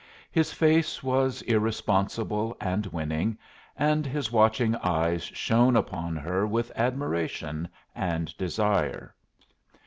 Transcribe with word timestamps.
His 0.31 0.51
face 0.51 1.03
was 1.03 1.43
irresponsible 1.43 2.57
and 2.59 2.87
winning, 2.87 3.37
and 3.77 4.03
his 4.03 4.31
watching 4.31 4.75
eyes 4.77 5.21
shone 5.25 5.75
upon 5.75 6.15
her 6.15 6.47
with 6.47 6.71
admiration 6.75 7.69
and 7.93 8.35
desire. 8.35 9.13